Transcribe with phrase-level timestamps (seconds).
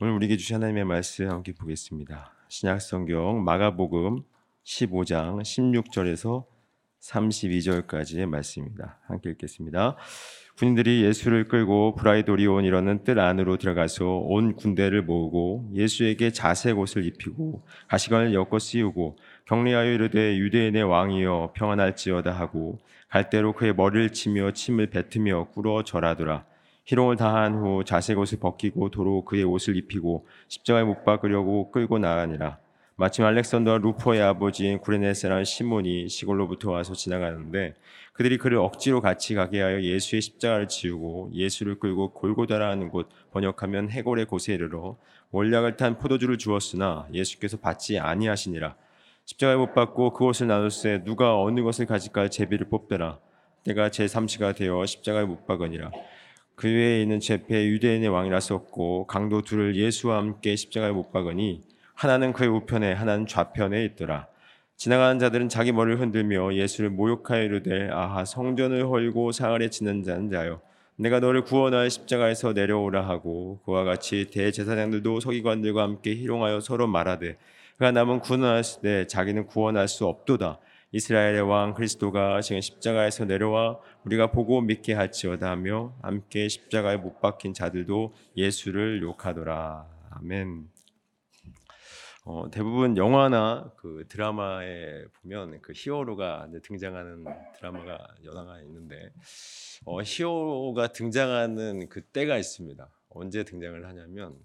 [0.00, 2.32] 오늘 우리에게 주신 하나님의 말씀 함께 보겠습니다.
[2.48, 4.22] 신약 성경 마가복음
[4.64, 6.44] 15장 16절에서
[7.00, 8.98] 32절까지의 말씀입니다.
[9.06, 9.96] 함께 읽겠습니다.
[10.58, 17.64] 군인들이 예수를 끌고 브라이도리온 이라는 뜰 안으로 들어가서 온 군대를 모으고 예수에게 자색 옷을 입히고
[17.88, 19.16] 가시관을 엮어 씌우고
[19.46, 26.46] 격리하여 이르되 유대인의 왕이여 평안할지어다 하고 갈대로 그의 머리를 치며 침을 뱉으며 꿇어 절하더라.
[26.84, 32.58] 희롱을 다한 후 자색 옷을 벗기고 도로 그의 옷을 입히고 십자가에 못 박으려고 끌고 나가니라.
[32.96, 37.74] 마침 알렉산더와 루포의 아버지인 구레네 사람 시몬이 시골로부터 와서 지나가는데
[38.12, 44.26] 그들이 그를 억지로 같이 가게 하여 예수의 십자가를 지우고 예수를 끌고 골고다라는 곳 번역하면 해골의
[44.26, 44.96] 곳에 이르러
[45.32, 48.76] 원약을 탄 포도주를 주었으나 예수께서 받지 아니하시니라.
[49.24, 53.18] 십자가에 못 박고 그것을 나눴을 누가 어느 것을 가질까 제비를 뽑더라.
[53.64, 55.90] 내가 제 삼시가 되어 십자가에 못 박으니라.
[56.54, 61.62] 그 외에 있는 제패 유대인의 왕이라 썼고 강도 둘을 예수와 함께 십자가에 못 박으니
[61.94, 64.28] 하나는 그의 우편에 하나는 좌편에 있더라.
[64.76, 70.60] 지나가는 자들은 자기 머리를 흔들며 예수를 모욕하여 이르되 아하 성전을 헐고 사흘에 지는 자는 자여
[70.96, 77.36] 내가 너를 구원하여 십자가에서 내려오라 하고 그와 같이 대제사장들도 서기관들과 함께 희롱하여 서로 말하되
[77.74, 80.58] 그가 남은 구원하였을 때 자기는 구원할 수 없도다.
[80.94, 87.52] 이스라엘의 왕 그리스도가 지금 십자가에서 내려와 우리가 보고 믿게 할지어다 하며 함께 십자가에 못 박힌
[87.52, 89.88] 자들도 예수를 욕하더라.
[90.10, 90.70] 아멘.
[92.26, 97.24] 어, 대부분 영화나 그 드라마에 보면 그 히어로가 등장하는
[97.56, 99.10] 드라마가 여러 있는데
[99.86, 102.88] 어, 히어로가 등장하는 그 때가 있습니다.
[103.08, 104.38] 언제 등장을 하냐면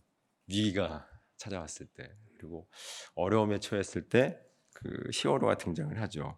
[0.48, 2.68] 위기가 찾아왔을 때 그리고
[3.14, 4.49] 어려움에 처했을 때
[4.80, 6.38] 그 히어로가 등장을 하죠.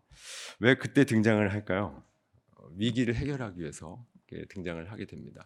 [0.59, 2.03] 왜 그때 등장을 할까요?
[2.58, 4.06] 어, 위기를 해결하기 위해서
[4.50, 5.45] 등장을 하게 됩니다.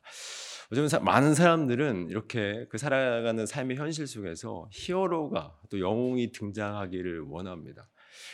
[0.71, 7.89] 요즘 많은 사람들은 이렇게 그 살아가는 삶의 현실 속에서 히어로가 또 영웅이 등장하기를 원합니다.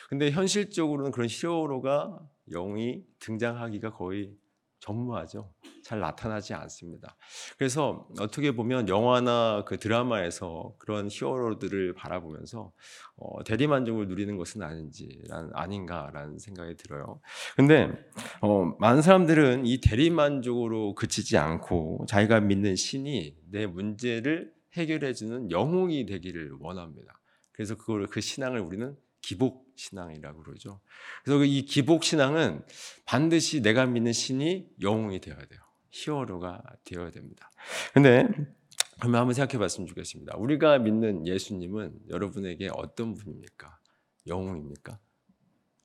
[0.09, 2.19] 근데 현실적으로는 그런 히어로가
[2.51, 4.35] 영웅이 등장하기가 거의
[4.79, 5.53] 전무하죠.
[5.83, 7.15] 잘 나타나지 않습니다.
[7.57, 12.71] 그래서 어떻게 보면 영화나 그 드라마에서 그런 히어로들을 바라보면서
[13.17, 15.21] 어, 대리만족을 누리는 것은 아닌지
[15.53, 17.19] 아닌가라는 생각이 들어요.
[17.55, 17.91] 근데
[18.41, 26.55] 어, 많은 사람들은 이 대리만족으로 그치지 않고 자기가 믿는 신이 내 문제를 해결해주는 영웅이 되기를
[26.59, 27.19] 원합니다.
[27.51, 30.81] 그래서 그걸 그 신앙을 우리는 기복 신앙이라고 그러죠.
[31.23, 32.63] 그래서 그이 기복 신앙은
[33.05, 35.59] 반드시 내가 믿는 신이 영웅이 되어야 돼요.
[35.91, 37.51] 히어로가 되어야 됩니다.
[37.93, 38.27] 근데
[38.99, 40.37] 그러면 한번 생각해 봤으면 좋겠습니다.
[40.37, 43.77] 우리가 믿는 예수님은 여러분에게 어떤 분입니까?
[44.27, 44.99] 영웅입니까?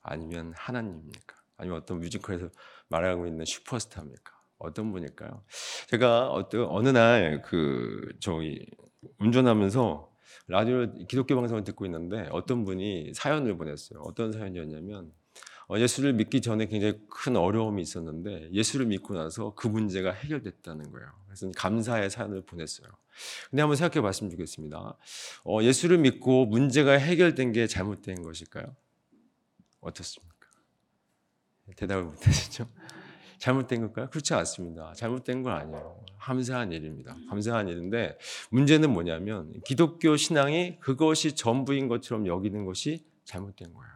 [0.02, 1.36] 아니면 하나님입니까?
[1.56, 2.50] 아니면 어떤 뮤지컬에서
[2.88, 4.32] 말하고 있는 슈퍼스타입니까?
[4.58, 5.42] 어떤 분일까요?
[5.88, 8.64] 제가 어떤 어느 날 그 저희
[9.18, 10.12] 운전하면서
[10.48, 14.00] 라디오 기독교 방송을 듣고 있는데 어떤 분이 사연을 보냈어요.
[14.00, 15.10] 어떤 사연이었냐면 어,
[15.74, 21.08] 예수를 믿기 전에 굉장히 큰 어려움이 있었는데 예수를 믿고 나서 그 문제가 해결됐다는 거예요.
[21.26, 22.88] 그래서 감사의 사연을 보냈어요.
[23.50, 24.96] 근데 한번 생각해 봤으면 좋겠습니다.
[25.44, 28.76] 어, 예수를 믿고 문제가 해결된 게 잘못된 것일까요?
[29.80, 30.34] 어떻습니까?
[31.76, 32.68] 대답을 못 하시죠?
[33.38, 34.08] 잘못된 걸까요?
[34.10, 34.92] 그렇지 않습니다.
[34.94, 36.04] 잘못된 건 아니에요.
[36.18, 37.16] 감사한 일입니다.
[37.28, 38.16] 감사한 일인데
[38.50, 43.95] 문제는 뭐냐면 기독교 신앙이 그것이 전부인 것처럼 여기는 것이 잘못된 거예요.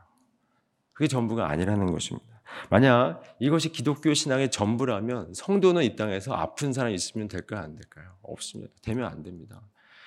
[1.01, 2.43] 그게 전부가 아니라는 것입니다.
[2.69, 7.63] 만약 이것이 기독교 신앙의 전부라면 성도는 이 땅에서 아픈 사람 있으면 될까요?
[7.63, 8.19] 안 될까요?
[8.21, 8.71] 없습니다.
[8.83, 9.63] 되면 안 됩니다.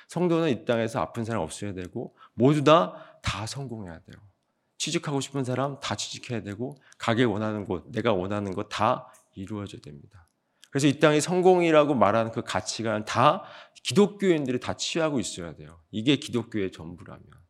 [0.09, 2.93] 성도는 이 땅에서 아픈 사람 없어야 되고 모두 다
[3.23, 4.17] 다 성공해야 돼요.
[4.77, 10.27] 취직하고 싶은 사람 다 취직해야 되고 가게 원하는 곳, 내가 원하는 것 다 이루어져야 됩니다.
[10.69, 13.45] 그래서 이 땅의 성공이라고 말하는 그 가치관 다
[13.81, 15.79] 기독교인들이 다 취하고 있어야 돼요.
[15.89, 17.42] 이게 기독교의 전부라면.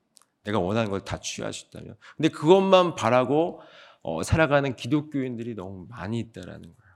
[0.44, 1.96] 내가 원하는 걸 다 취할 수 있다면.
[2.18, 3.62] 근데 그것만 바라고
[4.02, 6.94] 어, 살아가는 기독교인들이 너무 많이 있다라는 거예요.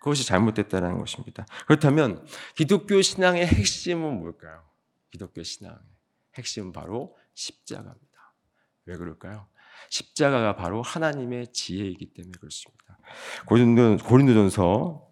[0.00, 1.46] 그것이 잘못됐다는 것입니다.
[1.66, 2.24] 그렇다면
[2.54, 4.62] 기독교 신앙의 핵심은 뭘까요?
[5.10, 5.78] 기독교 신앙의
[6.36, 8.00] 핵심은 바로 십자가입니다.
[8.86, 9.46] 왜 그럴까요?
[9.88, 12.98] 십자가가 바로 하나님의 지혜이기 때문에 그렇습니다.
[13.46, 15.06] 고린도, 고린도전서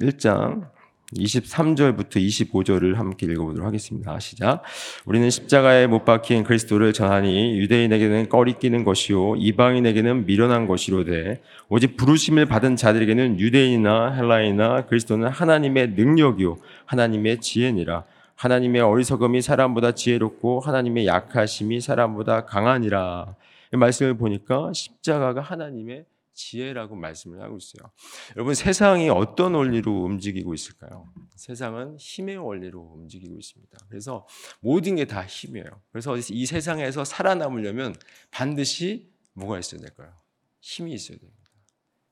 [0.00, 0.72] 1장 어,
[1.16, 4.18] 23절부터 25절을 함께 읽어보도록 하겠습니다.
[4.20, 4.62] 시작.
[5.04, 12.46] 우리는 십자가에 못 박힌 그리스도를 전하니 유대인에게는 꺼리끼는 것이요 이방인에게는 미련한 것이로 되 오직 부르심을
[12.46, 18.04] 받은 자들에게는 유대인이나 헬라이나 그리스도는 하나님의 능력이요 하나님의 지혜니라.
[18.36, 23.34] 하나님의 어리석음이 사람보다 지혜롭고 하나님의 약하심이 사람보다 강하니라.
[23.74, 26.04] 이 말씀을 보니까 십자가가 하나님의
[26.40, 27.90] 지혜라고 말씀을 하고 있어요.
[28.36, 31.12] 여러분 세상이 어떤 원리로 움직이고 있을까요?
[31.36, 33.78] 세상은 힘의 원리로 움직이고 있습니다.
[33.88, 34.26] 그래서
[34.60, 35.66] 모든 게 다 힘이에요.
[35.92, 37.94] 그래서 이 세상에서 살아남으려면
[38.30, 40.12] 반드시 뭐가 있어야 될까요?
[40.60, 41.40] 힘이 있어야 됩니다.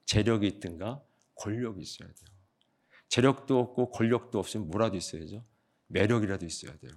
[0.04, 1.02] 재력이 있든가
[1.36, 2.28] 권력이 있어야 돼요.
[3.08, 5.44] 재력도 없고 권력도 없으면 뭐라도 있어야죠.
[5.86, 6.92] 매력이라도 있어야 돼요.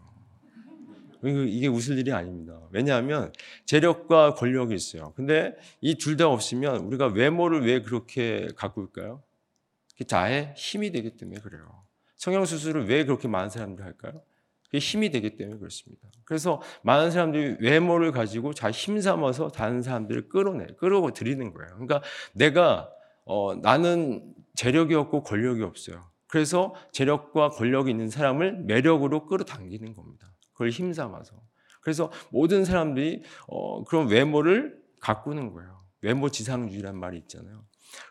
[1.24, 2.60] 이게 웃을 일이 아닙니다.
[2.72, 3.32] 왜냐하면
[3.66, 5.14] 재력과 권력이 있어요.
[5.16, 9.22] 근데 이 둘 다 없으면 우리가 외모를 왜 그렇게 갖고 있까요?
[10.08, 11.84] 자의 힘이 되기 때문에 그래요.
[12.18, 14.22] 성형수술을 왜 그렇게 많은 사람들이 할까요?
[14.66, 16.08] 그게 힘이 되기 때문에 그렇습니다.
[16.26, 21.70] 그래서 많은 사람들이 외모를 가지고 자 힘삼아서 다른 사람들을 끌어내, 끌어들이는 거예요.
[21.74, 22.02] 그러니까
[22.34, 22.90] 내가,
[23.26, 26.10] 어, 나는 재력이 없고 권력이 없어요.
[26.28, 30.31] 그래서 재력과 권력이 있는 사람을 매력으로 끌어당기는 겁니다.
[30.62, 31.34] 그걸 힘삼아서.
[31.82, 35.82] 그래서 모든 사람들이 어, 그런 외모를 가꾸는 거예요.
[36.02, 37.64] 외모 지상주의란 말이 있잖아요.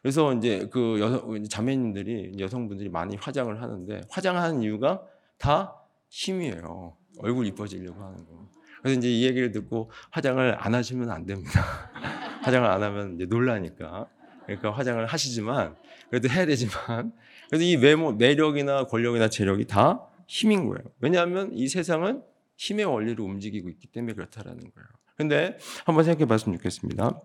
[0.03, 5.01] 그래서 이제 그 여성, 자매님들이 여성분들이 많이 화장을 하는데 화장하는 이유가
[5.39, 5.77] 다
[6.09, 6.97] 힘이에요.
[7.19, 8.49] 얼굴 이뻐지려고 하는 거.
[8.83, 11.61] 그래서 이제 이 얘기를 듣고 화장을 안 하시면 안 됩니다.
[12.43, 14.09] 화장을 안 하면 이제 놀라니까.
[14.45, 15.77] 그러니까 화장을 하시지만
[16.09, 17.13] 그래도 해야 되지만
[17.49, 20.85] 그래서 이 외모 매력이나 권력이나 재력이 다 힘인 거예요.
[21.01, 22.23] 왜냐하면 이 세상은
[22.61, 24.87] 힘의 원리로 움직이고 있기 때문에 그렇다라는 거예요.
[25.17, 27.23] 근데 한번 생각해 봤으면 좋겠습니다.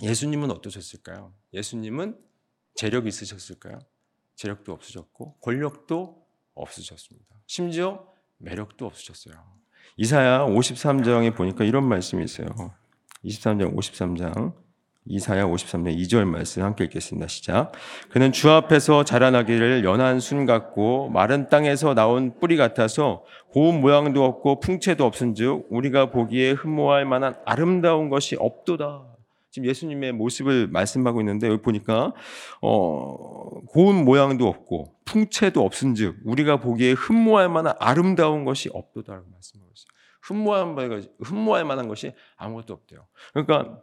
[0.00, 1.34] 예수님은 어떠셨을까요?
[1.52, 2.18] 예수님은
[2.74, 3.78] 재력이 있으셨을까요?
[4.36, 7.26] 재력도 없으셨고 권력도 없으셨습니다.
[7.46, 9.34] 심지어 매력도 없으셨어요.
[9.98, 12.48] 이사야 53장에 보니까 이런 말씀이 있어요.
[13.22, 14.54] 23장 53장
[15.06, 17.26] 이사야 53장 2절 말씀 함께 읽겠습니다.
[17.26, 17.72] 시작.
[18.10, 24.60] 그는 주 앞에서 자라나기를 연한 순 같고 마른 땅에서 나온 뿌리 같아서 고운 모양도 없고
[24.60, 29.06] 풍채도 없은즉 우리가 보기에 흠모할 만한 아름다운 것이 없도다.
[29.50, 32.12] 지금 예수님의 모습을 말씀하고 있는데 여기 보니까
[32.60, 39.90] 어, 고운 모양도 없고 풍채도 없은즉 우리가 보기에 흠모할 만한 아름다운 것이 없도다라고 말씀하고 있어요.
[41.24, 43.06] 흠모할 만한 것이 아무것도 없대요.
[43.32, 43.80] 그러니까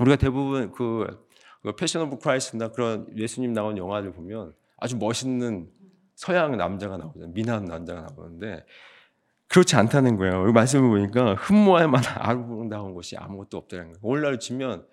[0.00, 1.26] 우리가 대부분 그,
[1.62, 5.70] 그 Passion of Christ나 그런 예수님 나온 영화를 보면 아주 멋있는
[6.14, 7.32] 서양 남자가 나오잖아요.
[7.32, 8.64] 미남 남자가 나오는데
[9.48, 10.42] 그렇지 않다는 거예요.
[10.42, 13.98] 여기 말씀을 보니까 흠모할 만한 아름다운 것이 아무것도 없다는 거예요.
[14.02, 14.86] 오늘날 치면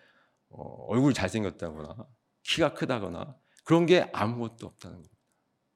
[0.50, 1.96] 어, 얼굴 잘생겼다거나
[2.44, 5.16] 키가 크다거나 그런 게 아무것도 없다는 겁니다.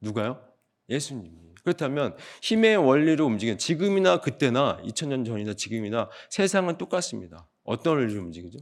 [0.02, 0.44] 누가요?
[0.90, 1.54] 예수님이.
[1.64, 7.48] 그렇다면 힘의 원리로 움직이는 지금이나 그때나 2000년 전이나 지금이나 세상은 똑같습니다.
[7.64, 8.60] 어떤 원리로 움직이죠?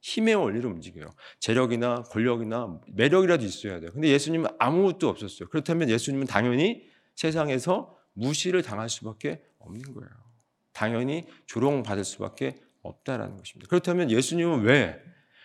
[0.00, 1.06] 힘의 원리로 움직여요.
[1.40, 3.90] 재력이나 권력이나 매력이라도 있어야 돼요.
[3.92, 5.48] 근데 예수님은 아무것도 없었어요.
[5.48, 6.82] 그렇다면 예수님은 당연히
[7.14, 10.08] 세상에서 무시를 당할 수밖에 없는 거예요.
[10.72, 13.68] 당연히 조롱받을 수밖에 없다라는 것입니다.
[13.70, 15.00] 그렇다면 예수님은 왜,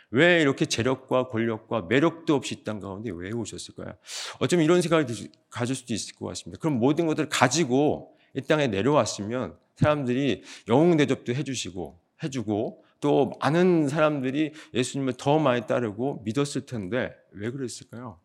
[0.09, 3.93] 왜 이렇게 재력과 권력과 매력도 없이 이 땅 가운데 왜 오셨을까요?
[4.39, 6.59] 어쩌면 이런 생각이 가질 수도 있을 것 같습니다.
[6.59, 14.53] 그럼 모든 것들을 가지고 이 땅에 내려왔으면 사람들이 영웅 대접도 해주시고 해주고 또 많은 사람들이
[14.73, 18.19] 예수님을 더 많이 따르고 믿었을 텐데 왜 그랬을까요?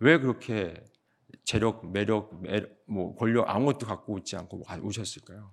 [0.00, 0.74] 왜 그렇게
[1.44, 5.52] 재력, 매력, 매력 뭐 권력 아무것도 갖고 있지 않고 오셨을까요?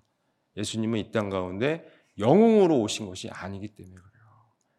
[0.57, 1.85] 예수님은 이 땅 가운데
[2.17, 4.25] 영웅으로 오신 것이 아니기 때문에 그래요.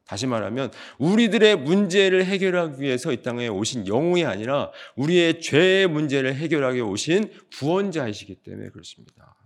[0.06, 6.80] 다시 말하면 우리들의 문제를 해결하기 위해서 이 땅에 오신 영웅이 아니라 우리의 죄의 문제를 해결하기
[6.80, 9.36] 오신 구원자이시기 때문에 그렇습니다.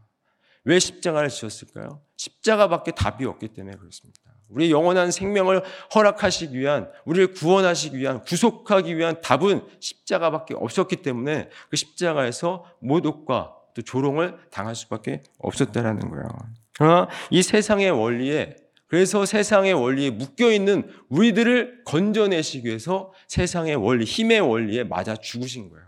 [0.64, 2.02] 왜 십자가를 지셨을까요?
[2.16, 4.20] 십자가밖에 답이 없기 때문에 그렇습니다.
[4.48, 5.62] 우리 영원한 생명을
[5.94, 13.82] 허락하시기 위한, 우리를 구원하시기 위한, 구속하기 위한 답은 십자가밖에 없었기 때문에 그 십자가에서 모독과 또
[13.82, 16.28] 조롱을 당할 수밖에 없었다라는 거예요.
[16.76, 18.56] 그러나 이 세상의 원리에
[18.88, 25.86] 그래서 세상의 원리에 묶여 있는 우리들을 건져내시기 위해서 세상의 원리, 힘의 원리에 맞아 죽으신 거예요.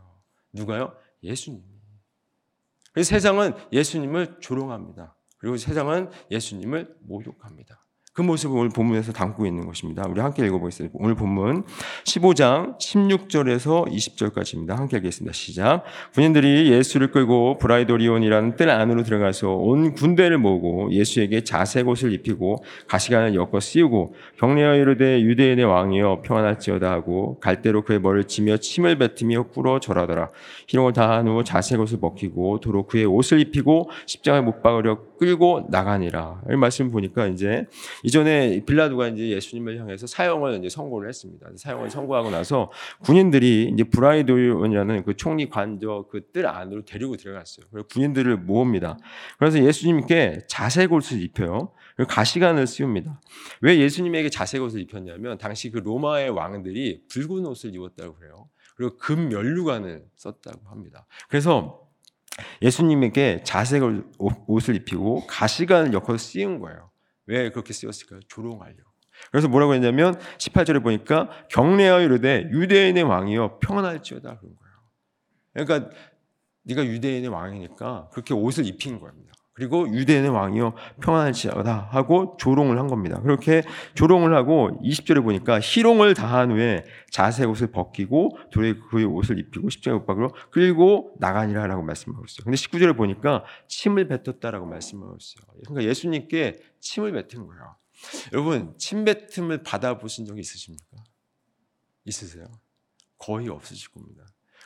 [0.52, 0.94] 누가요?
[1.24, 1.71] 예수님.
[3.00, 5.16] 세상은 예수님을 조롱합니다.
[5.38, 7.80] 그리고 세상은 예수님을 모욕합니다.
[8.14, 10.04] 그 모습을 오늘 본문에서 담고 있는 것입니다.
[10.06, 10.94] 우리 함께 읽어보겠습니다.
[10.98, 11.64] 오늘 본문
[12.04, 14.76] 15장 16절에서 20절까지입니다.
[14.76, 15.32] 함께 읽겠습니다.
[15.32, 15.82] 시작.
[16.12, 23.34] 군인들이 예수를 끌고 브라이도리온이라는 뜰 안으로 들어가서 온 군대를 모으고 예수에게 자색 옷을 입히고 가시관을
[23.34, 29.80] 엮어 씌우고 경례하여 이르되 유대인의 왕이여 평안할지어다 하고 갈대로 그의 머리를 치며 침을 뱉으며 꿇어
[29.80, 30.28] 절하더라.
[30.68, 36.42] 희롱을 다한 후 자색 옷을 벗기고 도로 그의 옷을 입히고 십자가에 못 박으려 끌고 나가니라.
[36.50, 37.64] 이 말씀 보니까 이제
[38.02, 41.48] 이전에 빌라도가 이제 예수님을 향해서 사형을 이제 선고를 했습니다.
[41.56, 42.70] 사형을 선고하고 나서
[43.04, 47.66] 군인들이 이제 브라이도이라는 그 총리 관저 그 뜰 안으로 데리고 들어갔어요.
[47.70, 48.98] 그리고 군인들을 모읍니다.
[49.38, 51.72] 그래서 예수님께 자색 옷을 입혀요.
[52.08, 53.20] 가시관을 씌웁니다.
[53.60, 58.48] 왜 예수님에게 자색 옷을 입혔냐면 당시 그 로마의 왕들이 붉은 옷을 입었다고 그래요.
[58.76, 61.06] 그리고 금 면류관을 썼다고 합니다.
[61.28, 61.82] 그래서
[62.62, 63.82] 예수님에게 자색
[64.18, 66.91] 옷을 입히고 가시관을 엮어서 씌운 거예요.
[67.26, 68.20] 왜 그렇게 씌웠을까요?
[68.28, 68.90] 조롱하려고.
[69.30, 74.74] 그래서 뭐라고 했냐면 18절에 보니까 경례하여 이르되 유대인의 왕이여 평안할지어다 그런 거예요.
[75.52, 75.96] 그러니까
[76.64, 79.32] 네가 유대인의 왕이니까 그렇게 옷을 입힌 겁니다.
[79.54, 83.20] 그리고 유대인의 왕이요 평안할지어다 하고 조롱을 한 겁니다.
[83.20, 83.62] 그렇게
[83.94, 89.98] 조롱을 하고 20절에 보니까 희롱을 다한 후에 자색 옷을 벗기고 돌에 그 옷을 입히고 십자가
[89.98, 92.44] 못 박으로 끌고 나가니라라고 말씀하고 있어요.
[92.44, 95.44] 근데 19절에 보니까 침을 뱉었다라고 말씀하고 있어요.
[95.66, 97.76] 그러니까 예수님께 침을 뱉은 거예요.
[98.32, 100.96] 여러분 침 뱉음을 받아보신 적이 있으십니까?
[102.04, 102.46] 있으세요?
[103.18, 104.24] 거의 없으실 겁니다.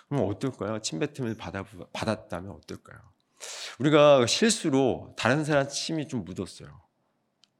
[0.09, 0.79] 그럼 어떨까요?
[0.81, 3.16] 침 뱉음을 받아 받았다면 어떨까요?
[3.79, 6.81] 우리가 실수로 다른 사람 침이 좀 묻었어요.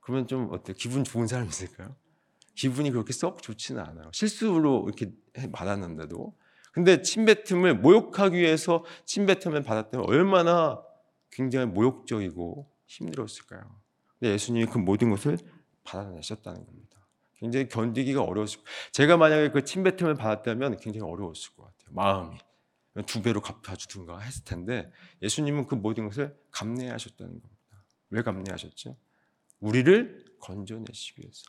[0.01, 0.73] 그러면 좀 어때?
[0.73, 1.95] 기분 좋은 사람 있을까요?
[2.55, 4.11] 기분이 그렇게 썩 좋지는 않아요.
[4.13, 5.13] 실수로 이렇게
[5.53, 6.35] 받았는데도.
[6.73, 10.83] 근데 침뱉음을 모욕하기 위해서 침뱉음을 받았다면 얼마나
[11.31, 13.63] 굉장히 모욕적이고 힘들었을까요?
[14.19, 15.39] 근데 예수님이 그 모든 것을
[15.85, 16.87] 받아내셨다는 겁니다.
[17.39, 18.61] 굉장히 견디기가 어려웠을.
[18.93, 21.95] 제가 만약에 그 침뱉음을 받았다면 굉장히 어려웠을 것 같아요.
[21.95, 22.39] 마음이.
[23.05, 24.91] 두 배로 갚아주든가 했을 텐데
[25.23, 27.57] 예수님은 그 모든 것을 감내하셨다는 겁니다.
[28.11, 28.97] 왜 감내하셨죠?
[29.61, 31.45] 우리를 건져내시기 위해서.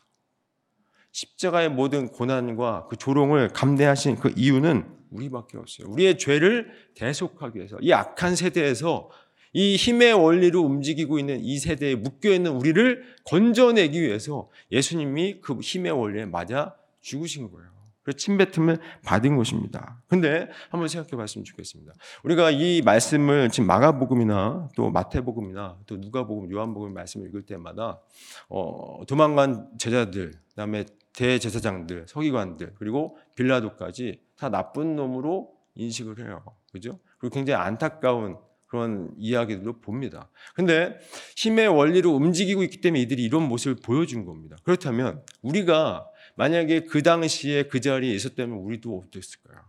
[1.12, 5.88] 십자가의 모든 고난과 그 조롱을 감내하신 그 이유는 우리밖에 없어요.
[5.88, 9.10] 우리의 죄를 대속하기 위해서 이 악한 세대에서
[9.54, 15.92] 이 힘의 원리로 움직이고 있는 이 세대에 묶여 있는 우리를 건져내기 위해서 예수님이 그 힘의
[15.92, 17.77] 원리에 맞아 죽으신 거예요.
[18.08, 20.00] 그 침뱉음을 받은 것입니다.
[20.08, 21.92] 근데 한번 생각해 봤으면 좋겠습니다.
[22.24, 28.00] 우리가 이 말씀을 지금 마가복음이나 또 마태복음이나 또 누가복음, 요한복음 말씀을 읽을 때마다
[28.48, 36.42] 어, 도망간 제자들, 그다음에 대제사장들, 서기관들, 그리고 빌라도까지 다 나쁜 놈으로 인식을 해요.
[36.72, 36.98] 그죠?
[37.18, 38.38] 그리고 굉장히 안타까운
[38.68, 40.30] 그런 이야기들도 봅니다.
[40.54, 40.98] 근데
[41.36, 44.56] 힘의 원리로 움직이고 있기 때문에 이들이 이런 모습을 보여준 겁니다.
[44.62, 46.06] 그렇다면 우리가
[46.38, 49.60] 만약에 그 당시에 그 자리에 있었다면 우리도 어땠을까요?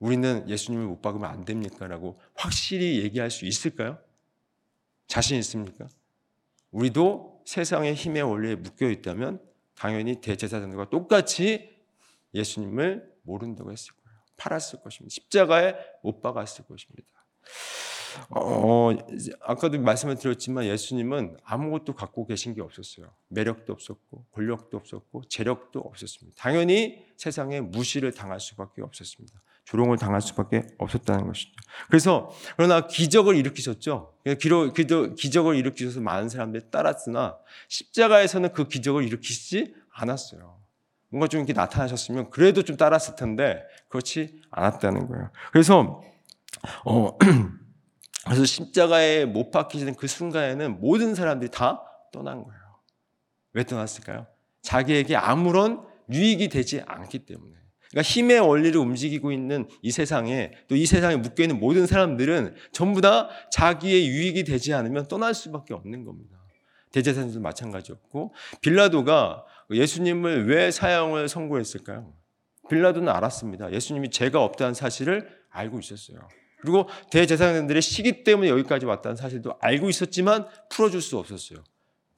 [0.00, 1.86] 우리는 예수님을 못 박으면 안 됩니까?
[1.86, 3.96] 라고 확실히 얘기할 수 있을까요?
[5.06, 5.86] 자신 있습니까?
[6.72, 9.40] 우리도 세상의 힘의 원리에 묶여 있다면
[9.76, 11.70] 당연히 대제사장들과 똑같이
[12.34, 14.18] 예수님을 모른다고 했을 거예요.
[14.38, 15.14] 팔았을 것입니다.
[15.14, 17.08] 십자가에 못 박았을 것입니다.
[18.30, 18.90] 어,
[19.42, 23.06] 아까도 말씀을 드렸지만 예수님은 아무것도 갖고 계신 게 없었어요.
[23.28, 26.36] 매력도 없었고, 권력도 없었고, 재력도 없었습니다.
[26.40, 29.40] 당연히 세상에 무시를 당할 수밖에 없었습니다.
[29.64, 31.52] 조롱을 당할 수밖에 없었다는 것이죠.
[31.88, 34.14] 그래서 그러나 기적을 일으키셨죠.
[34.40, 37.38] 기록, 기적을 일으키셔서 많은 사람들이 따랐으나
[37.68, 40.58] 십자가에서는 그 기적을 일으키지 않았어요.
[41.10, 45.30] 뭔가 좀 이렇게 나타나셨으면 그래도 좀 따랐을 텐데 그렇지 않았다는 거예요.
[45.52, 46.02] 그래서
[46.84, 47.18] 어
[48.24, 52.60] 그래서 십자가에 못 박히시는 그 순간에는 모든 사람들이 다 떠난 거예요.
[53.52, 54.26] 왜 떠났을까요?
[54.62, 57.54] 자기에게 아무런 유익이 되지 않기 때문에.
[57.90, 63.00] 그러니까 힘의 원리를 움직이고 있는 이 세상에 또 이 세상에 묶여 있는 모든 사람들은 전부
[63.00, 66.38] 다 자기의 유익이 되지 않으면 떠날 수밖에 없는 겁니다.
[66.92, 72.12] 대제사장도 마찬가지였고 빌라도가 예수님을 왜 사형을 선고했을까요?
[72.68, 73.72] 빌라도는 알았습니다.
[73.72, 76.18] 예수님이 죄가 없다는 사실을 알고 있었어요.
[76.60, 81.62] 그리고 대제사장들의 시기 때문에 여기까지 왔다는 사실도 알고 있었지만 풀어줄 수 없었어요.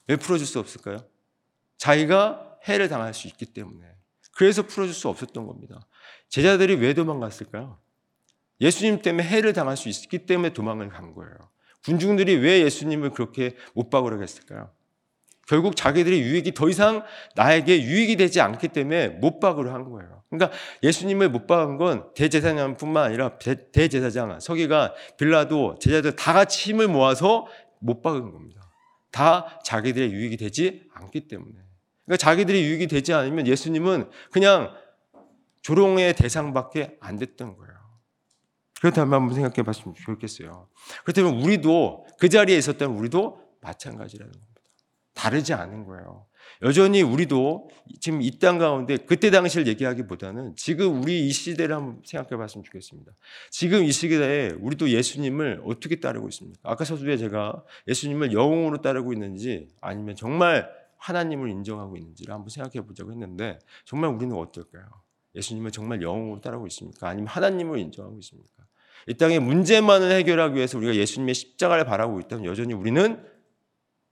[0.07, 0.97] 왜 풀어줄 수 없을까요?
[1.77, 3.85] 자기가 해를 당할 수 있기 때문에.
[4.35, 5.79] 그래서 풀어줄 수 없었던 겁니다.
[6.29, 7.79] 제자들이 왜 도망갔을까요?
[8.61, 11.35] 예수님 때문에 해를 당할 수 있기 때문에 도망을 간 거예요.
[11.85, 14.71] 군중들이 왜 예수님을 그렇게 못 박으려고 했을까요?
[15.47, 17.03] 결국 자기들의 유익이 더 이상
[17.35, 20.23] 나에게 유익이 되지 않기 때문에 못 박으려 한 거예요.
[20.29, 26.87] 그러니까 예수님을 못 박은 건 대제사장뿐만 아니라 대 제사장, 서기가 빌라도 제자들 다 같이 힘을
[26.87, 27.45] 모아서
[27.79, 28.61] 못 박은 겁니다.
[29.11, 31.53] 다 자기들의 유익이 되지 않기 때문에.
[32.05, 34.73] 그러니까 자기들이 유익이 되지 않으면 예수님은 그냥
[35.61, 37.73] 조롱의 대상밖에 안 됐던 거예요.
[38.81, 40.67] 그렇다면 한번 생각해 봤으면 좋겠어요.
[41.05, 44.52] 그렇다면 우리도 그 자리에 있었다면 우리도 마찬가지라는 겁니다.
[45.13, 46.25] 다르지 않은 거예요.
[46.61, 52.37] 여전히 우리도 지금 이 땅 가운데 그때 당시를 얘기하기보다는 지금 우리 이 시대를 한번 생각해
[52.37, 53.11] 봤으면 좋겠습니다.
[53.51, 56.59] 지금 이 시대에 우리도 예수님을 어떻게 따르고 있습니까?
[56.63, 63.11] 아까 서두에 제가 예수님을 영웅으로 따르고 있는지 아니면 정말 하나님을 인정하고 있는지를 한번 생각해 보자고
[63.11, 64.85] 했는데 정말 우리는 어떨까요?
[65.35, 67.09] 예수님을 정말 영웅으로 따르고 있습니까?
[67.09, 68.51] 아니면 하나님을 인정하고 있습니까?
[69.07, 73.21] 이 땅의 문제만을 해결하기 위해서 우리가 예수님의 십자가를 바라고 있다면 여전히 우리는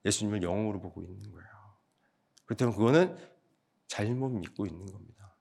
[0.04, 1.48] 예수님을 영웅으로 보고 있는 거예요.
[2.46, 3.16] 그렇다면 그거는
[3.86, 5.36] 잘못 믿고 있는 겁니다.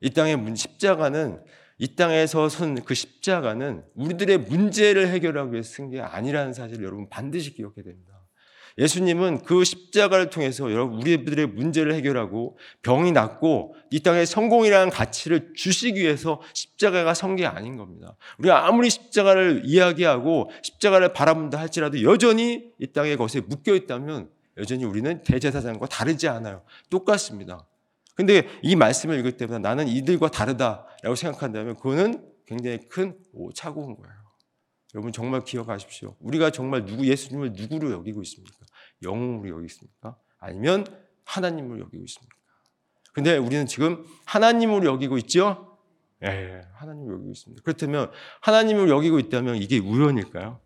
[0.00, 1.44] 이 땅의 십자가는
[1.78, 7.54] 이 땅에서 선 그 십자가는 우리들의 문제를 해결하기 위해서 쓴 게 아니라는 사실을 여러분 반드시
[7.54, 8.19] 기억해야 됩니다.
[8.78, 16.00] 예수님은 그 십자가를 통해서 여러분 우리들의 문제를 해결하고 병이 낫고 이 땅에 성공이라는 가치를 주시기
[16.00, 18.16] 위해서 십자가가 선 게 아닌 겁니다.
[18.38, 25.22] 우리가 아무리 십자가를 이야기하고 십자가를 바라본다 할지라도 여전히 이 땅에 것에 묶여 있다면 여전히 우리는
[25.22, 26.62] 대제사장과 다르지 않아요.
[26.90, 27.66] 똑같습니다.
[28.16, 34.19] 근데 이 말씀을 읽을 때마다 나는 이들과 다르다라고 생각한다면 그거는 굉장히 큰 오차고인 거예요.
[34.94, 36.16] 여러분 정말 기억하십시오.
[36.20, 38.56] 우리가 정말 누구 예수님을 누구로 여기고 있습니까?
[39.02, 40.16] 영웅으로 여기고 있습니까?
[40.38, 40.84] 아니면
[41.24, 42.36] 하나님으로 여기고 있습니까?
[43.12, 45.78] 근데 우리는 지금 하나님으로 여기고 있죠?
[46.22, 47.62] 예, 하나님으로 여기고 있습니다.
[47.62, 50.60] 그렇다면 하나님으로 여기고 있다면 이게 우연일까요?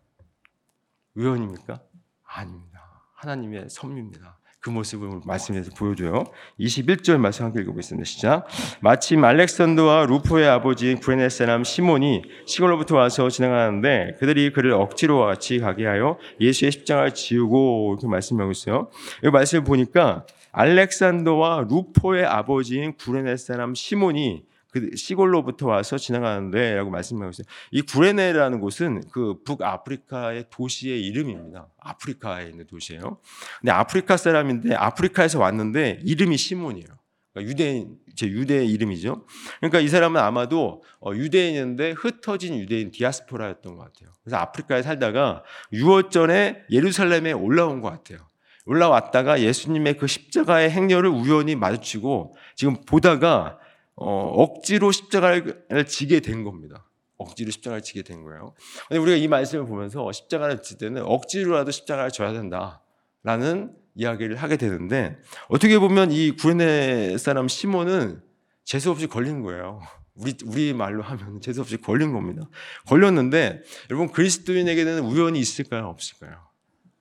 [1.15, 1.81] 우연입니까?
[2.23, 3.03] 아닙니다.
[3.13, 4.39] 하나님의 섭리입니다.
[4.65, 6.23] 그 모습을 말씀에서 보여줘요.
[6.59, 8.03] 21절 말씀 함께 읽어보겠습니다.
[8.03, 8.47] 시작.
[8.81, 15.85] 마침 알렉산더와 루포의 아버지인 구레네 사람 시몬이 시골로부터 와서 지나가는데 그들이 그를 억지로 같이 가게
[15.85, 18.89] 하여 예수의 십장을 지우고 이렇게 말씀하고 있어요.
[19.23, 24.45] 이 말씀을 보니까 알렉산더와 루포의 아버지인 구레네 사람 시몬이
[24.75, 27.45] 그 시골로부터 와서 지나가는데라고 말씀하고 있어요.
[27.71, 31.69] 이 구레네라는 곳은 그 북아프리카의 도시의 이름입니다.
[31.79, 33.19] 아프리카에 있는 도시예요.
[33.61, 36.87] 근데 아프리카 사람인데 아프리카에서 왔는데 이름이 시몬이에요.
[37.31, 39.25] 그러니까 유대인 제 유대 이름이죠.
[39.59, 44.09] 그러니까 이 사람은 아마도 어, 유대인인데 흩어진 유대인 디아스포라였던 것 같아요.
[44.25, 48.27] 그래서 아프리카에 살다가 유월전에 예루살렘에 올라온 것 같아요.
[48.65, 53.59] 올라왔다가 예수님의 그 십자가의 행렬을 우연히 마주치고 지금 보다가
[53.95, 56.89] 어, 억지로 십자가를 지게 된 겁니다.
[57.17, 58.53] 억지로 십자가를 지게 된 거예요.
[58.87, 65.17] 근데 우리가 이 말씀을 보면서 십자가를 질 때는 억지로라도 십자가를 져야 된다라는 이야기를 하게 되는데
[65.47, 68.21] 어떻게 보면 이 구레네 사람 시몬은
[68.65, 69.81] 재수 없이 걸린 거예요.
[70.15, 72.49] 우리 우리 말로 하면 재수 없이 걸린 겁니다.
[72.87, 75.87] 걸렸는데 여러분 그리스도인에게는 우연이 있을까요?
[75.87, 76.45] 없을까요?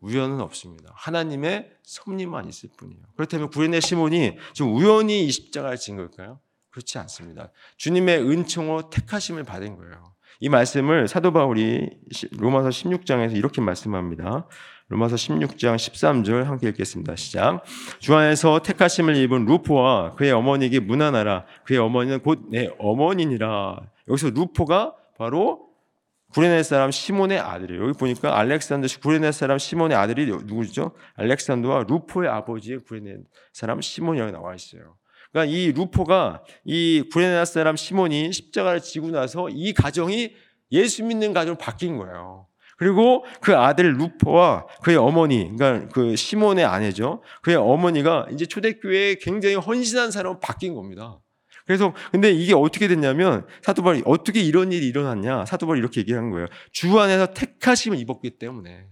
[0.00, 0.92] 우연은 없습니다.
[0.94, 3.02] 하나님의 섭리만 있을 뿐이에요.
[3.16, 6.40] 그렇다면 구레네 시몬이 지금 우연히 이 십자가를 진 걸까요?
[6.74, 7.52] 그렇지 않습니다.
[7.76, 10.12] 주님의 은총으로 택하심을 받은 거예요.
[10.40, 11.88] 이 말씀을 사도 바울이
[12.32, 14.48] 로마서 16장에서 이렇게 말씀합니다.
[14.88, 17.14] 로마서 16장 13절 함께 읽겠습니다.
[17.14, 17.62] 시작.
[18.00, 21.46] 주 안에서 택하심을 입은 루포와 그의 어머니에게 문안하라.
[21.64, 23.78] 그의 어머니는 곧 내 어머니니라.
[24.08, 25.68] 여기서 루포가 바로
[26.32, 27.84] 구레네 사람 시몬의 아들이에요.
[27.84, 30.90] 여기 보니까 알렉산더 구레네 사람 시몬의 아들이 누구죠?
[31.14, 33.18] 알렉산더와 루포의 아버지의 구레네
[33.52, 34.96] 사람 시몬이라고 나와 있어요.
[35.34, 40.32] 그러니까 이 루포가 이 구레나 사람 시몬이 십자가를 지고 나서 이 가정이
[40.70, 42.46] 예수 믿는 가정으로 바뀐 거예요.
[42.76, 47.22] 그리고 그 아들 루포와 그의 어머니, 그러니까 그 시몬의 아내죠.
[47.42, 51.20] 그의 어머니가 이제 초대교회에 굉장히 헌신한 사람으로 바뀐 겁니다.
[51.66, 55.46] 그래서 근데 이게 어떻게 됐냐면 사도바울이 어떻게 이런 일이 일어났냐?
[55.46, 56.46] 사도바울이 이렇게 얘기한 거예요.
[56.72, 58.86] 주 안에서 택하심을 입었기 때문에.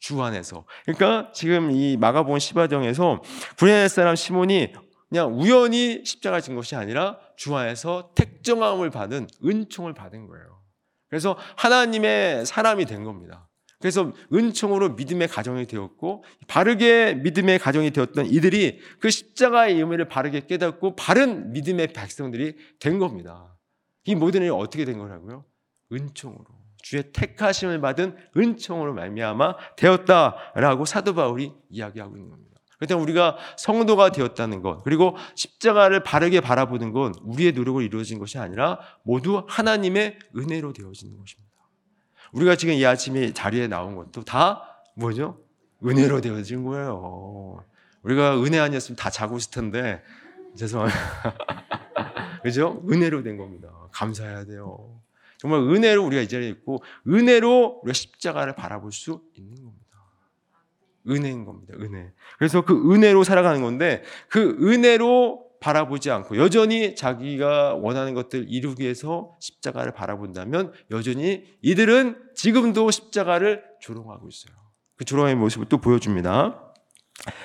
[0.00, 0.66] 주 안에서.
[0.84, 3.22] 그러니까 지금 이 마가복음 10화정에서
[3.56, 4.72] 구레네 사람 시몬이
[5.12, 10.62] 그냥 우연히 십자가 진 것이 아니라 주 안에서 택정함을 받은 은총을 받은 거예요.
[11.10, 13.46] 그래서 하나님의 사람이 된 겁니다.
[13.78, 20.96] 그래서 은총으로 믿음의 가정이 되었고 바르게 믿음의 가정이 되었던 이들이 그 십자가의 의미를 바르게 깨닫고
[20.96, 23.54] 바른 믿음의 백성들이 된 겁니다.
[24.04, 25.44] 이 모든 일이 어떻게 된 거라고요?
[25.92, 26.46] 은총으로
[26.78, 32.51] 주의 택하심을 받은 은총으로 말미암아 되었다라고 사도 바울이 이야기하고 있는 겁니다.
[32.82, 38.80] 그때 우리가 성도가 되었다는 것, 그리고 십자가를 바르게 바라보는 건 우리의 노력으로 이루어진 것이 아니라
[39.04, 41.52] 모두 하나님의 은혜로 되어지는 것입니다.
[42.32, 45.38] 우리가 지금 이 아침에 자리에 나온 것도 다 뭐죠?
[45.86, 47.64] 은혜로 되어진 거예요.
[48.02, 50.02] 우리가 은혜 아니었으면 다 자고 있을 텐데,
[50.56, 50.98] 죄송합니다.
[52.42, 52.82] 그죠?
[52.90, 53.68] 은혜로 된 겁니다.
[53.92, 55.00] 감사해야 돼요.
[55.38, 59.81] 정말 은혜로 우리가 이 자리에 있고, 은혜로 우리가 십자가를 바라볼 수 있는 겁니다.
[61.08, 61.74] 은혜인 겁니다.
[61.80, 62.12] 은혜.
[62.38, 69.36] 그래서 그 은혜로 살아가는 건데 그 은혜로 바라보지 않고 여전히 자기가 원하는 것들 이루기 위해서
[69.40, 74.54] 십자가를 바라본다면 여전히 이들은 지금도 십자가를 조롱하고 있어요.
[74.96, 76.72] 그 조롱의 모습을 또 보여줍니다.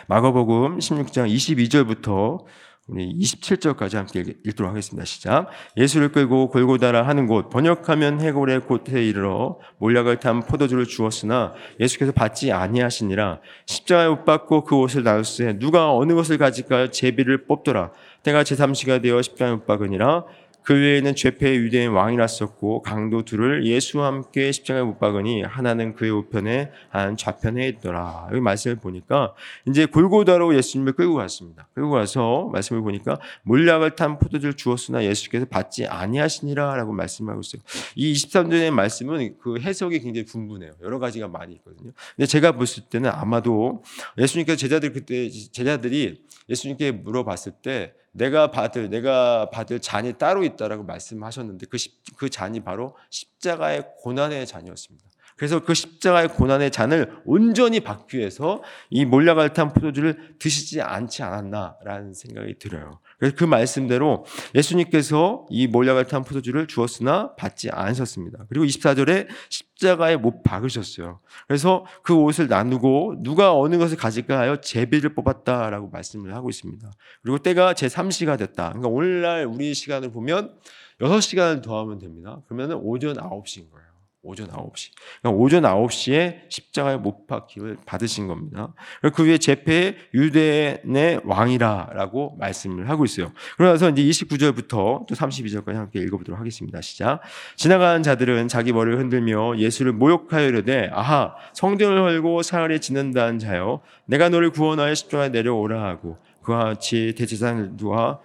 [0.07, 2.43] 마가복음 16장 22절부터
[2.87, 5.03] 우리 27절까지 함께 읽도록 하겠습니다.
[5.03, 5.49] 시작.
[5.75, 12.53] 예수를 끌고 골고다라 하는 곳 번역하면 해골의 곳에 이르러 몰약을 탄 포도주를 주었으나 예수께서 받지
[12.53, 17.91] 아니하시니라 십자가에 못 박고 그 옷을 나눴으에 누가 어느 것을 가질까 제비를 뽑더라
[18.23, 20.23] 때가 제3시가 되어 십자가에 못 박으니라
[20.67, 26.11] 그 외에는 죄패 유대인 왕이 났었고 강도 둘을 예수와 함께 십자가에 못 박으니 하나는 그의
[26.11, 28.27] 우편에 한 좌편에 있더라.
[28.31, 29.33] 여기 말씀을 보니까
[29.65, 31.69] 이제 골고다로 예수님을 끌고 갔습니다.
[31.73, 37.61] 끌고 가서 말씀을 보니까 몰약을 탄 포도주를 주었으나 예수께서 받지 아니하시니라라고 말씀하고 있어요.
[37.95, 40.73] 이 23절의 말씀은 그 해석이 굉장히 분분해요.
[40.81, 41.93] 여러 가지가 많이 있거든요.
[42.17, 43.83] 근데 제가 봤을 때는 아마도
[44.17, 51.67] 예수님께서 제자들 그때 제자들이 예수님께 물어봤을 때 내가 받을 내가 받을 잔이 따로 있다라고 말씀하셨는데
[51.67, 55.07] 그, 십, 그 잔이 바로 십자가의 고난의 잔이었습니다.
[55.37, 62.13] 그래서 그 십자가의 고난의 잔을 온전히 받기 위해서 이 몰약을 탄 포도주를 드시지 않지 않았나라는
[62.13, 62.99] 생각이 들어요.
[63.19, 68.45] 그래서 그 말씀대로 예수님께서 이 몰약을 탄 포도주를 주었으나 받지 않으셨습니다.
[68.49, 71.19] 그리고 24절에 십자가에 못 박으셨어요.
[71.47, 76.91] 그래서 그 옷을 나누고 누가 어느 것을 가질까 하여 제비를 뽑았다라고 말씀을 하고 있습니다.
[77.21, 78.69] 그리고 때가 제3시가 됐다.
[78.69, 80.55] 그러니까 오늘날 우리 시간을 보면
[80.99, 82.41] 6시간을 더하면 됩니다.
[82.47, 83.86] 그러면 오전 9시인 거예요.
[84.27, 84.91] 오전 9시.
[85.21, 88.73] 그러니까 오전 9시에 십자가에 못 박힘을 받으신 겁니다.
[89.15, 93.31] 그 위에 제페의 유대인의 왕이라라고 말씀을 하고 있어요.
[93.55, 96.81] 그러면서 이제 29절부터 또 32절까지 함께 읽어보도록 하겠습니다.
[96.81, 97.21] 시작.
[97.55, 104.29] 지나가는 자들은 자기 머리를 흔들며 예수를 모욕하여 이르되 아하 성전을 헐고 사흘에 지는다는 자여 내가
[104.29, 108.19] 너를 구원하여 십자가에 내려오라 하고 그와 같이 대제사장들과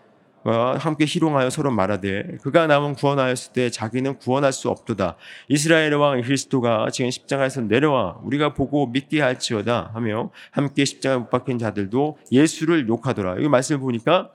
[0.78, 5.16] 함께 희롱하여 서로 말하되 그가 남은 구원하였을 때 자기는 구원할 수 없도다.
[5.48, 11.59] 이스라엘의 왕 그리스도가 지금 십자가에서 내려와 우리가 보고 믿게 할지어다 하며 함께 십자가에 못 박힌
[11.59, 13.37] 자들도 예수를 욕하더라.
[13.38, 14.31] 이 말씀을 보니까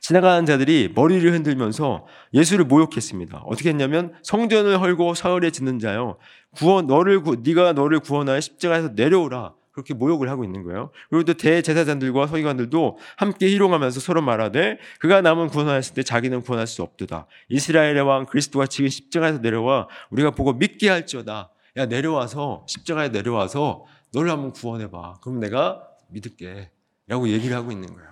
[0.00, 3.42] 지나가는 자들이 머리를 흔들면서 예수를 모욕했습니다.
[3.44, 6.16] 어떻게 했냐면 성전을 헐고 사흘에 짓는 자요.
[6.56, 9.52] 구원 너를 네가 너를 구원하여 십자가에서 내려오라.
[9.78, 10.90] 그렇게 모욕을 하고 있는 거예요.
[11.08, 16.82] 그리고 또 대제사장들과 서기관들도 함께 희롱하면서 서로 말하되 그가 남은 구원하였을 때 자기는 구원할 수
[16.82, 17.28] 없도다.
[17.48, 21.52] 이스라엘의 왕 그리스도가 지금 십자가에서 내려와 우리가 보고 믿게 할지어다.
[21.76, 25.20] 야 내려와서 십자가에 내려와서 너를 한번 구원해봐.
[25.22, 26.72] 그럼 내가 믿을게.
[27.06, 28.08] 라고 얘기를 하고 있는 거예요.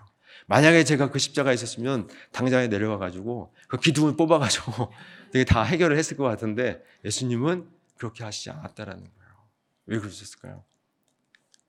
[0.47, 4.93] 만약에 제가 그 십자가에 있었으면 당장에 내려와 가지고 그 기둥을 뽑아 가지고
[5.33, 9.33] 되게 다 해결을 했을 것 같은데 예수님은 그렇게 하시지 않았다라는 거예요.
[9.87, 10.65] 왜 그러셨을까요?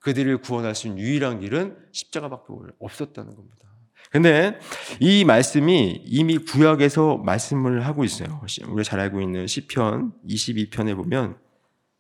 [0.08, 3.58] 그들을 구원할 수 있는 유일한 길은 십자가밖에 없었다는 겁니다.
[4.10, 4.58] 근데
[5.02, 8.39] 이 말씀이 이미 구약에서 말씀을 하고 있어요.
[8.67, 11.36] 우리가 잘 알고 있는 시편 22편에 보면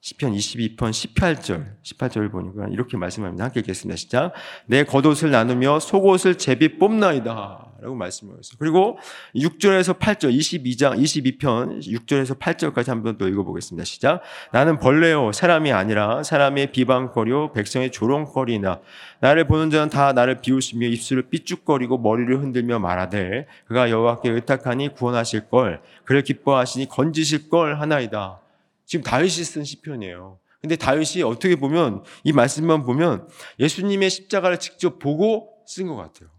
[0.01, 3.45] 시편 22편 18절 18절을 보니까 이렇게 말씀합니다.
[3.45, 3.97] 함께 읽겠습니다.
[3.97, 4.33] 시작.
[4.67, 7.67] 내 겉옷을 나누며 속옷을 제비 뽑나이다.
[7.79, 8.57] 라고 말씀하셨어요.
[8.57, 8.97] 그리고
[9.35, 13.85] 6절에서 8절, 22장, 22편 6절에서 8절까지 한번 더 읽어보겠습니다.
[13.85, 14.21] 시작.
[14.51, 18.79] 나는 벌레요, 사람이 아니라 사람의 비방거리요, 백성의 조롱거리나
[19.19, 25.49] 나를 보는 자는 다 나를 비웃으며 입술을 삐죽거리고 머리를 흔들며 말하되 그가 여호와께 의탁하니 구원하실
[25.49, 28.41] 걸, 그를 기뻐하시니 건지실 걸 하나이다.
[28.87, 30.39] 지금 다윗이 쓴 시편이에요.
[30.61, 33.27] 근데 다윗이 어떻게 보면 이 말씀만 보면
[33.59, 36.29] 예수님의 십자가를 직접 보고 쓴 것 같아요.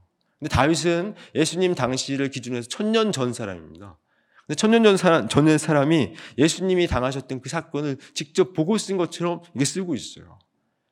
[0.40, 3.98] 근데 다윗은 예수님 당시를 기준으로 해서 천년 전 사람입니다.
[4.46, 9.64] 근데 천년 전 사람, 전의 사람이 예수님이 당하셨던 그 사건을 직접 보고 쓴 것처럼 이게
[9.64, 10.38] 쓰고 있어요.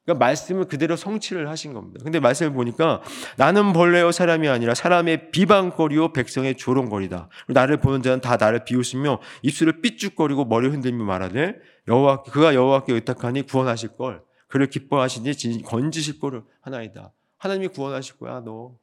[0.06, 2.00] 그러니까 말씀을 그대로 성취를 하신 겁니다.
[2.04, 3.02] 근데 말씀을 보니까
[3.36, 7.28] 나는 벌레요 사람이 아니라 사람의 비방거리요 백성의 조롱거리다.
[7.48, 11.56] 나를 보는 자는 다 나를 비웃으며 입술을 삐죽거리고 머리 흔들며 말하되
[11.88, 17.12] 여호와 그가 여호와께 의탁하니 구원하실 걸 그를 기뻐하시니 건지실 거를 하나이다.
[17.38, 18.78] 하나님이 구원하실 거야 너.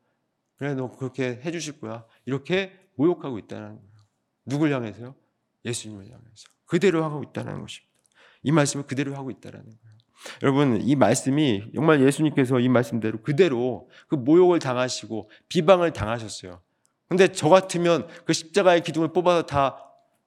[0.58, 2.04] 그래 너 그렇게 해주실 거야.
[2.26, 3.92] 이렇게 모욕하고 있다는 거예요.
[4.46, 5.16] 누굴 향해서요?
[5.64, 6.50] 예수님을 향해서.
[6.66, 7.94] 그대로 하고 있다는 것입니다.
[8.44, 10.03] 이 말씀을 그대로 하고 있다는 거예요.
[10.42, 16.62] 여러분 이 말씀이 정말 예수님께서 이 말씀대로 그대로 그 모욕을 당하시고 비방을 당하셨어요.
[17.08, 19.78] 근데 저 같으면 그 십자가의 기둥을 뽑아서 다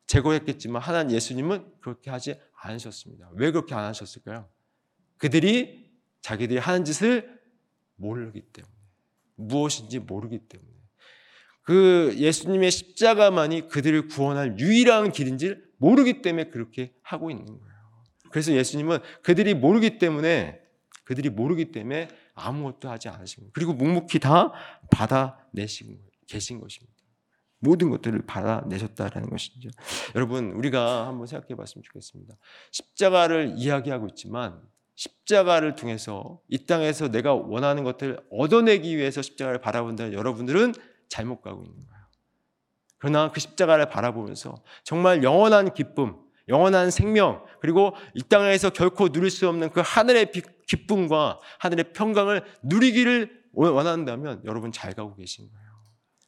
[0.07, 3.31] 제거했겠지만 하나님 예수님은 그렇게 하지 않으셨습니다.
[3.35, 4.49] 왜 그렇게 안 하셨을까요?
[5.19, 5.91] 그들이
[6.21, 7.41] 자기들이 하는 짓을
[7.97, 8.73] 모르기 때문에.
[9.37, 10.71] 무엇인지 모르기 때문에
[11.63, 17.76] 그 예수님의 십자가만이 그들을 구원할 유일한 길인지 모르기 때문에 그렇게 하고 있는 거예요.
[18.31, 20.61] 그래서 예수님은 그들이 모르기 때문에
[21.05, 23.51] 그들이 모르기 때문에 아무것도 하지 않으신 거예요.
[23.55, 24.53] 그리고 묵묵히 다
[24.91, 26.95] 받아내신 계신 것입니다.
[27.59, 29.71] 모든 것들을 받아내셨다라는 것이죠.
[30.15, 32.37] 여러분, 우리가 한번 생각해 봤으면 좋겠습니다.
[32.71, 34.61] 십자가를 이야기하고 있지만
[34.95, 40.75] 십자가를 통해서 이 땅에서 내가 원하는 것들을 얻어내기 위해서 십자가를 바라본다는 여러분들은
[41.09, 41.97] 잘못 가고 있는 거예요.
[42.99, 46.17] 그러나 그 십자가를 바라보면서 정말 영원한 기쁨,
[46.49, 52.45] 영원한 생명, 그리고 이 땅에서 결코 누릴 수 없는 그 하늘의 비- 기쁨과 하늘의 평강을
[52.63, 55.67] 누리기를 원한다면 여러분 잘 가고 계신 거예요.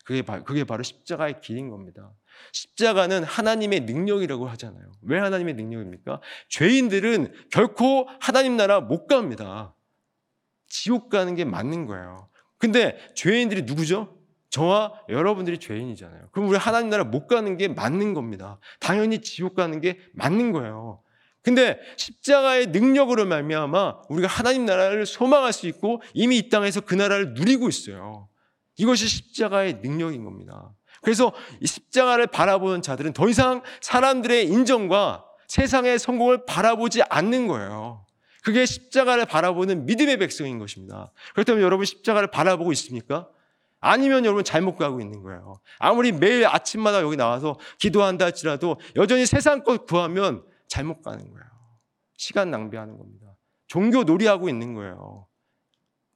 [0.04, 2.10] 그게, 바, 그게 바로 십자가의 길인 겁니다.
[2.52, 4.90] 십자가는 하나님의 능력이라고 하잖아요.
[5.02, 6.20] 왜 하나님의 능력입니까?
[6.48, 9.74] 죄인들은 결코 하나님 나라 못 갑니다.
[10.68, 12.28] 지옥 가는 게 맞는 거예요.
[12.56, 14.17] 근데 죄인들이 누구죠?
[14.50, 16.28] 저와 여러분들이 죄인이잖아요.
[16.32, 18.58] 그럼 우리 하나님 나라 못 가는 게 맞는 겁니다.
[18.80, 21.02] 당연히 지옥 가는 게 맞는 거예요.
[21.42, 27.34] 근데 십자가의 능력으로 말미암아 우리가 하나님 나라를 소망할 수 있고 이미 이 땅에서 그 나라를
[27.34, 28.28] 누리고 있어요.
[28.76, 30.74] 이것이 십자가의 능력인 겁니다.
[31.02, 38.04] 그래서 이 십자가를 바라보는 자들은 더 이상 사람들의 인정과 세상의 성공을 바라보지 않는 거예요.
[38.42, 41.12] 그게 십자가를 바라보는 믿음의 백성인 것입니다.
[41.34, 43.28] 그렇다면 여러분 십자가를 바라보고 있습니까?
[43.80, 45.60] 아니면 여러분 잘못 가고 있는 거예요.
[45.78, 51.44] 아무리 매일 아침마다 여기 나와서 기도한다 할지라도 여전히 세상 것 구하면 잘못 가는 거예요.
[52.16, 53.26] 시간 낭비하는 겁니다.
[53.66, 55.26] 종교 놀이하고 있는 거예요.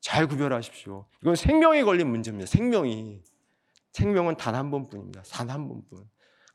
[0.00, 1.06] 잘 구별하십시오.
[1.22, 2.46] 이건 생명이 걸린 문제입니다.
[2.50, 3.22] 생명이.
[3.92, 5.22] 생명은 단 한 번뿐입니다.
[5.30, 6.04] 단 한 번뿐.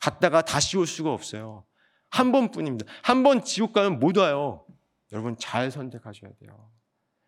[0.02, 1.64] 갔다가 다시 올 수가 없어요.
[2.10, 2.86] 한 번뿐입니다.
[3.04, 4.66] 한 번 지옥 가면 못 와요.
[5.14, 6.70] 여러분 잘 선택하셔야 돼요.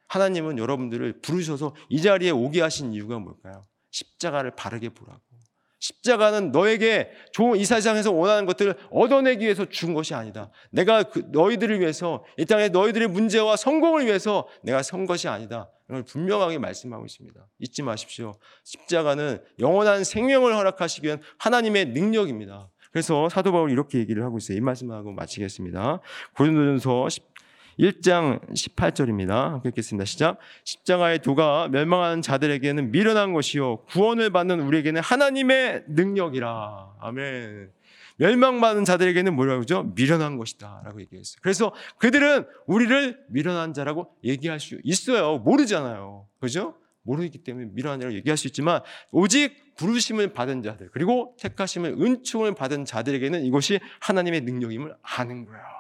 [0.08, 3.66] 하나님은 여러분들을 부르셔서 이 자리에 오게 하신 이유가 뭘까요?
[3.92, 5.22] 십자가를 바르게 보라고.
[5.80, 10.52] 십자가는 너에게 좋은 이 세상에서 원하는 것들을 얻어내기 위해서 준 것이 아니다.
[10.72, 15.70] 내가 그 너희들을 위해서 이 땅에 너희들의 문제와 성공을 위해서 내가 선 것이 아니다.
[15.90, 17.48] 이걸 분명하게 말씀하고 있습니다.
[17.60, 18.34] 잊지 마십시오.
[18.64, 22.70] 십자가는 영원한 생명을 허락하시기 위한 하나님의 능력입니다.
[22.92, 24.58] 그래서 사도 바울이 이렇게 얘기를 하고 있어요.
[24.58, 26.02] 이 말씀하고 마치겠습니다.
[26.36, 27.08] 고린도전서
[27.80, 29.52] 1장 18절입니다.
[29.52, 30.06] 함께 읽겠습니다.
[30.06, 30.38] 시작.
[30.66, 36.96] 십자가의 도가 멸망하는 자들에게는 미련한 것이요 구원을 받는 우리에게는 하나님의 능력이라.
[37.00, 37.72] 아멘.
[38.18, 39.84] 멸망받는 자들에게는 뭐라고 그러죠?
[39.96, 41.38] 미련한 것이다 라고 얘기했어요.
[41.42, 45.38] 그래서 그들은 우리를 미련한 자라고 얘기할 수 있어요.
[45.38, 46.28] 모르잖아요.
[46.42, 46.76] 그죠?
[47.04, 52.84] 모르기 때문에 미련한 자라고 얘기할 수 있지만 오직 부르심을 받은 자들 그리고 택하심을 은총을 받은
[52.84, 55.79] 자들에게는 이것이 하나님의 능력임을 아는 거예요.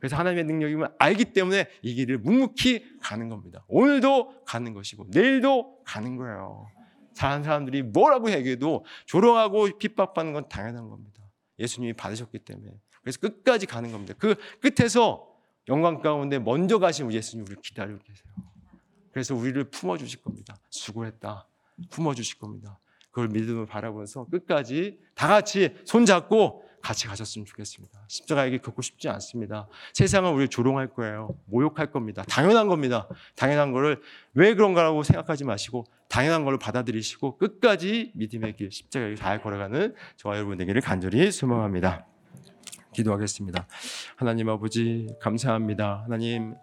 [0.00, 3.64] 그래서 하나님의 능력임을 알기 때문에 이 길을 묵묵히 가는 겁니다.
[3.68, 6.66] 오늘도 가는 것이고 내일도 가는 거예요.
[7.16, 11.22] 다른 사람들이 뭐라고 얘기해도 조롱하고 핍박받는 건 당연한 겁니다.
[11.58, 12.72] 예수님이 받으셨기 때문에.
[13.02, 14.14] 그래서 끝까지 가는 겁니다.
[14.18, 15.28] 그 끝에서
[15.68, 18.32] 영광 가운데 먼저 가신 예수님 우리를 기다리고 계세요.
[19.12, 20.56] 그래서 우리를 품어 주실 겁니다.
[20.70, 21.46] 수고했다.
[21.90, 22.78] 품어 주실 겁니다.
[23.10, 28.00] 그걸 믿음을 바라보면서 끝까지 다 같이 손 잡고 같이 가셨으면 좋겠습니다.
[28.08, 29.68] 십자가에게 겪고 싶지 않습니다.
[29.94, 31.36] 세상은 우리를 조롱할 거예요.
[31.46, 32.24] 모욕할 겁니다.
[32.28, 33.06] 당연한 겁니다.
[33.36, 34.02] 당연한 거를
[34.34, 40.58] 왜 그런가라고 생각하지 마시고 당연한 걸 받아들이시고 끝까지 믿음의 길 십자가에 잘 걸어가는 저와 여러분
[40.58, 42.08] 되기를 간절히 소망합니다.
[42.92, 43.68] 기도하겠습니다.
[44.16, 46.02] 하나님 아버지 감사합니다.
[46.06, 46.56] 하나님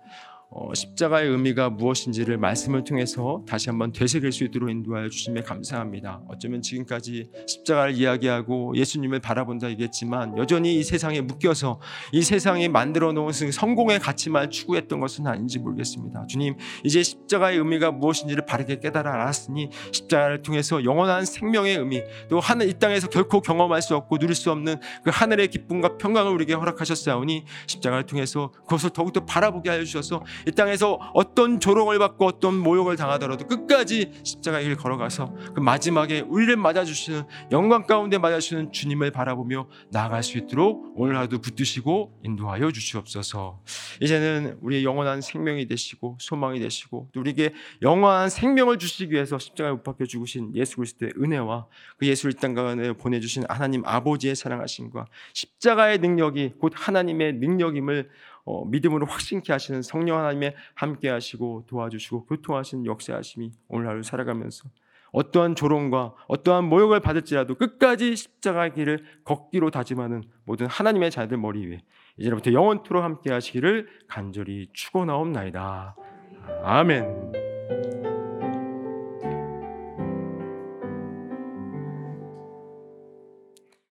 [0.50, 6.22] 어, 십자가의 의미가 무엇인지를 말씀을 통해서 다시 한번 되새길 수 있도록 인도하여 주심에 감사합니다.
[6.30, 11.82] 어쩌면 지금까지 십자가를 이야기하고 예수님을 바라본다 얘기했지만 여전히 이 세상에 묶여서
[12.14, 16.28] 이 세상이 만들어 놓은 성공의 가치만 추구했던 것은 아닌지 모르겠습니다.
[16.28, 16.56] 주님,
[16.86, 22.74] 이제 십자가의 의미가 무엇인지를 바르게 깨달아 알았으니 십자가를 통해서 영원한 생명의 의미 또 하늘 이
[22.74, 28.06] 땅에서 결코 경험할 수 없고 누릴 수 없는 그 하늘의 기쁨과 평강을 우리에게 허락하셨사오니 십자가를
[28.06, 34.12] 통해서 그것을 더욱더 바라보게 하여 주셔서 이 땅에서 어떤 조롱을 받고 어떤 모욕을 당하더라도 끝까지
[34.24, 40.94] 십자가의 길 걸어가서 그 마지막에 우리를 맞아주시는 영광 가운데 맞아주시는 주님을 바라보며 나아갈 수 있도록
[40.96, 43.62] 오늘 하루도 붙드시고 인도하여 주시옵소서.
[44.02, 49.84] 이제는 우리의 영원한 생명이 되시고 소망이 되시고 또 우리에게 영원한 생명을 주시기 위해서 십자가에 못
[49.84, 56.54] 박혀 죽으신 예수 그리스도의 은혜와 그 예수를 이땅 가운데 보내주신 하나님 아버지의 사랑하심과 십자가의 능력이
[56.60, 58.10] 곧 하나님의 능력임을
[58.48, 64.70] 어, 믿음으로 확신케 하시는 성령 하나님의 함께 하시고 도와주시고 교통하시는 역사하심이 오늘 하루 살아가면서
[65.12, 71.82] 어떠한 조롱과 어떠한 모욕을 받을지라도 끝까지 십자가의 길을 걷기로 다짐하는 모든 하나님의 자들 머리 위에
[72.18, 75.96] 이제부터 영원토록 함께 하시기를 간절히 축원하옵나이다.
[76.64, 77.47] 아멘.